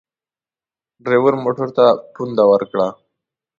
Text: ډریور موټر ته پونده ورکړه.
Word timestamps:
ډریور 1.03 1.33
موټر 1.43 1.69
ته 1.77 1.85
پونده 2.13 2.43
ورکړه. 2.51 2.87